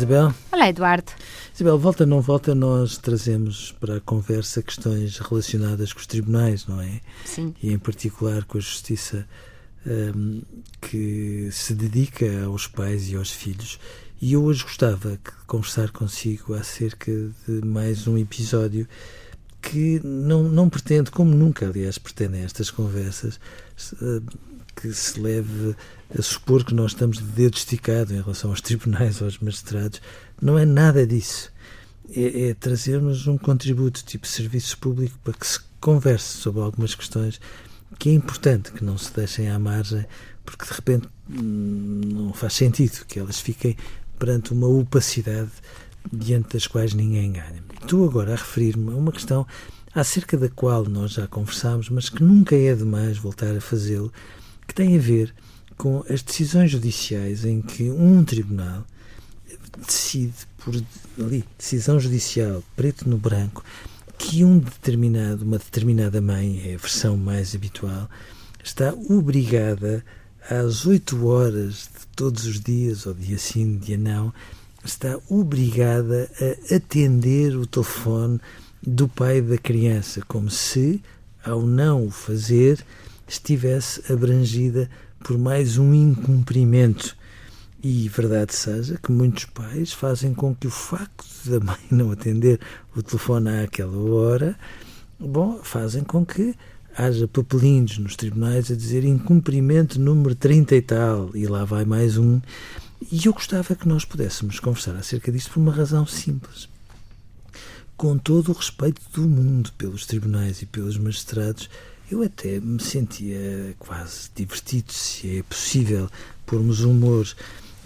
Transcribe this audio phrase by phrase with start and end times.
[0.00, 0.32] Isabel.
[0.50, 1.12] Olá, Eduardo.
[1.54, 6.66] Isabel, volta ou não volta, nós trazemos para a conversa questões relacionadas com os tribunais,
[6.66, 7.02] não é?
[7.22, 7.54] Sim.
[7.62, 9.28] E em particular com a justiça
[9.86, 10.40] um,
[10.80, 13.78] que se dedica aos pais e aos filhos.
[14.22, 17.12] E eu hoje gostava de conversar consigo acerca
[17.46, 18.88] de mais um episódio
[19.60, 23.38] que não, não pretende, como nunca, aliás, pretendem estas conversas,
[24.00, 24.22] hum,
[24.80, 25.76] que se leve
[26.16, 30.00] a supor que nós estamos de dedo esticado em relação aos tribunais, aos magistrados.
[30.40, 31.52] Não é nada disso.
[32.14, 37.40] É, é trazermos um contributo tipo serviço público para que se converse sobre algumas questões
[37.98, 40.06] que é importante que não se deixem à margem,
[40.44, 43.76] porque de repente hum, não faz sentido que elas fiquem
[44.18, 45.50] perante uma opacidade
[46.12, 47.62] diante das quais ninguém ganha.
[47.80, 49.46] Estou agora a referir-me a uma questão
[49.94, 54.12] acerca da qual nós já conversámos, mas que nunca é demais voltar a fazê-lo,
[54.70, 55.34] que tem a ver
[55.76, 58.86] com as decisões judiciais em que um tribunal
[59.84, 60.80] decide por
[61.18, 63.64] ali, decisão judicial, preto no branco,
[64.16, 68.08] que um determinado, uma determinada mãe, é a versão mais habitual,
[68.62, 70.04] está obrigada
[70.48, 74.32] às oito horas de todos os dias, ou dia sim, dia não,
[74.84, 78.40] está obrigada a atender o telefone
[78.80, 81.02] do pai da criança, como se,
[81.44, 82.84] ao não o fazer,
[83.30, 84.90] estivesse abrangida
[85.22, 87.16] por mais um incumprimento.
[87.82, 92.60] E verdade seja que muitos pais fazem com que o facto da mãe não atender
[92.94, 94.58] o telefone àquela hora,
[95.18, 96.54] bom, fazem com que
[96.94, 102.18] haja papelinhos nos tribunais a dizer incumprimento número 30 e tal, e lá vai mais
[102.18, 102.40] um.
[103.10, 106.68] E eu gostava que nós pudéssemos conversar acerca disto por uma razão simples.
[107.96, 111.70] Com todo o respeito do mundo pelos tribunais e pelos magistrados,
[112.10, 116.10] eu até me sentia quase divertido, se é possível
[116.44, 117.26] pormos humor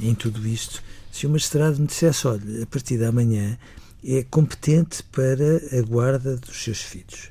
[0.01, 3.59] em tudo isto, se o magistrado me dissesse: olha, a partir da manhã
[4.03, 7.31] é competente para a guarda dos seus filhos.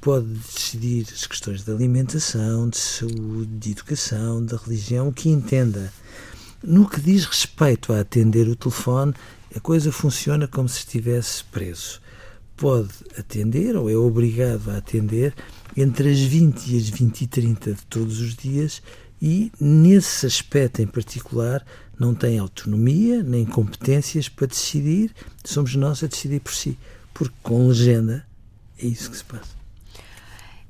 [0.00, 5.92] Pode decidir as questões de alimentação, de saúde, de educação, da religião, o que entenda.
[6.62, 9.14] No que diz respeito a atender o telefone,
[9.54, 12.00] a coisa funciona como se estivesse preso.
[12.56, 15.34] Pode atender, ou é obrigado a atender,
[15.76, 18.82] entre as 20 e as 20 e 30 de todos os dias
[19.20, 21.64] e, nesse aspecto em particular,
[21.98, 25.14] não tem autonomia nem competências para decidir,
[25.44, 26.78] somos nós a decidir por si.
[27.12, 28.26] Porque com legenda
[28.78, 29.60] é isso que se passa.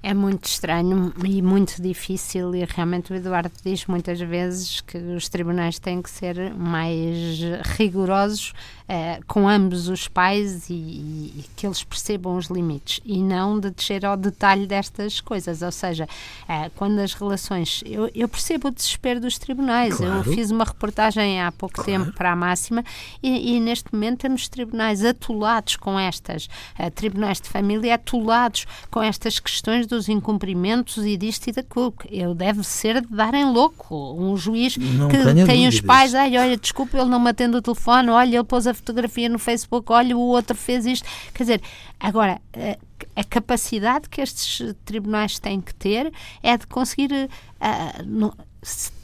[0.03, 5.29] É muito estranho e muito difícil, e realmente o Eduardo diz muitas vezes que os
[5.29, 7.39] tribunais têm que ser mais
[7.77, 8.55] rigorosos
[8.91, 13.71] uh, com ambos os pais e, e, que eles percebam os limites e não de
[13.71, 15.63] descer ao detalhe destas coisas.
[15.63, 16.09] Ou seja,
[16.45, 17.83] uh, quando as relações.
[17.87, 19.97] Eu, eu, percebo o desespero dos tribunais.
[19.97, 20.17] Claro.
[20.17, 21.91] Eu fiz uma reportagem há pouco claro.
[21.91, 22.85] tempo para a Máxima
[23.23, 26.47] e, e, neste momento temos tribunais atolados com estas,
[26.79, 31.95] uh, tribunais de família atolados com estas questões dos incumprimentos e disto e daquilo.
[32.11, 34.17] Eu deve ser de darem louco.
[34.19, 37.63] Um juiz não que tem os pais, ai, olha, desculpa, ele não me atende o
[37.63, 41.09] telefone, olha, ele pôs a fotografia no Facebook, olha, o outro fez isto.
[41.33, 41.63] Quer dizer,
[41.99, 47.13] agora, a, a capacidade que estes tribunais têm que ter é de conseguir.
[47.13, 48.35] Uh, no,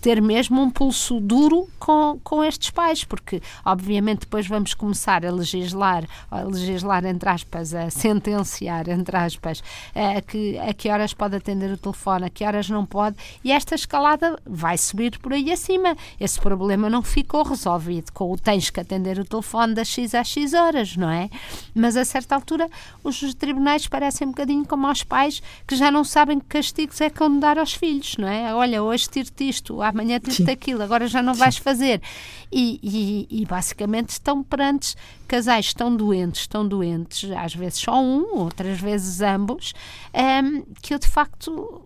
[0.00, 5.32] ter mesmo um pulso duro com, com estes pais, porque obviamente depois vamos começar a
[5.32, 9.62] legislar, a legislar entre aspas, a sentenciar entre aspas,
[9.94, 13.50] a que, a que horas pode atender o telefone, a que horas não pode, e
[13.50, 15.96] esta escalada vai subir por aí acima.
[16.20, 20.28] Esse problema não ficou resolvido com o tens que atender o telefone das X às
[20.28, 21.28] X horas, não é?
[21.74, 22.68] Mas a certa altura
[23.02, 27.10] os tribunais parecem um bocadinho como aos pais que já não sabem que castigos é
[27.10, 28.54] que dar aos filhos, não é?
[28.54, 31.62] Olha, hoje tiro-te isto, amanhã tens aquilo, agora já não vais Sim.
[31.62, 32.02] fazer.
[32.50, 34.94] E, e, e, basicamente estão perante
[35.26, 39.72] casais estão doentes, estão doentes, às vezes só um, outras vezes ambos,
[40.14, 41.82] um, ehm, que eu de facto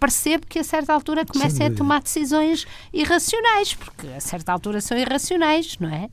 [0.00, 4.96] percebo que a certa altura comecem a tomar decisões irracionais, porque a certa altura são
[4.96, 6.08] irracionais, não é?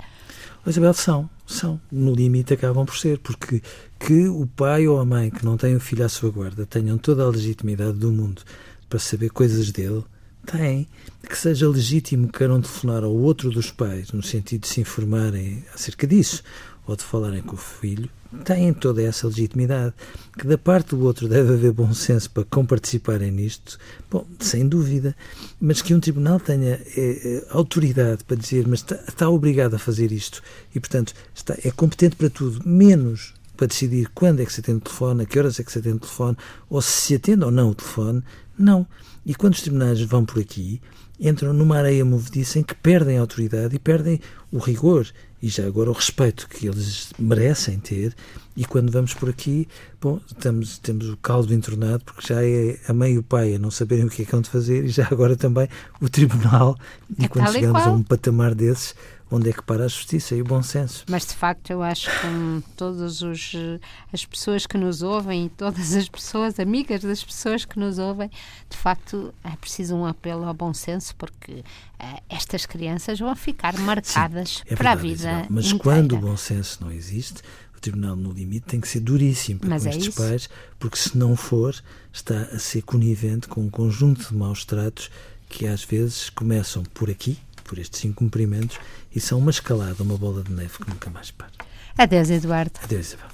[0.65, 1.81] Isabel, são, são.
[1.91, 3.61] No limite acabam por ser, porque
[3.99, 6.97] que o pai ou a mãe que não tem o filho à sua guarda tenham
[6.97, 8.43] toda a legitimidade do mundo
[8.87, 10.03] para saber coisas dele,
[10.45, 10.87] tem
[11.27, 16.05] que seja legítimo queiram telefonar ao outro dos pais, no sentido de se informarem acerca
[16.07, 16.43] disso,
[16.85, 18.09] ou de falarem com o filho,
[18.43, 19.93] têm toda essa legitimidade.
[20.37, 23.77] Que da parte do outro deve haver bom senso para comparticiparem nisto,
[24.09, 25.15] bom, sem dúvida,
[25.59, 29.79] mas que um tribunal tenha é, é, autoridade para dizer, mas está, está, obrigado a
[29.79, 30.41] fazer isto
[30.73, 34.79] e, portanto, está, é competente para tudo, menos para decidir quando é que se atende
[34.79, 37.45] o telefone, a que horas é que se atende o telefone, ou se se atende
[37.45, 38.23] ou não o telefone,
[38.61, 38.85] não.
[39.25, 40.81] E quando os tribunais vão por aqui,
[41.19, 44.19] entram numa areia movediça em que perdem a autoridade e perdem
[44.51, 45.07] o rigor
[45.41, 48.15] e já agora o respeito que eles merecem ter.
[48.55, 49.67] E quando vamos por aqui,
[49.99, 53.59] bom, estamos, temos o caldo entornado, porque já é a mãe e o pai a
[53.59, 55.67] não saberem o que é que hão de fazer, e já agora também
[56.01, 56.77] o tribunal.
[57.17, 58.93] E É quando chegamos a um patamar desses,
[59.31, 61.05] onde é que para a justiça e o bom senso?
[61.09, 63.79] Mas de facto eu acho que com todas eh,
[64.11, 68.29] as pessoas que nos ouvem e todas as pessoas, amigas das pessoas que nos ouvem,
[68.69, 71.63] de facto é preciso um apelo ao bom senso porque
[71.97, 75.30] eh, estas crianças vão ficar marcadas É para a vida.
[75.31, 75.83] Isabel, Mas inteira.
[75.83, 77.41] quando o bom senso não existe,
[77.75, 80.17] o tribunal no limite tem que ser duríssimo para Mas com é estes isso.
[80.17, 80.49] pais,
[80.79, 81.75] porque se não for,
[82.13, 85.09] está a ser conivente com um conjunto de maus tratos
[85.49, 88.77] que às vezes começam por aqui, por estes incumprimentos,
[89.13, 91.49] e são uma escalada, uma bola de neve que nunca mais para.
[91.97, 92.79] Adeus, Eduardo.
[92.83, 93.27] Adeus, Isabel.